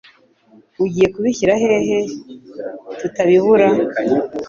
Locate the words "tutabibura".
2.99-3.67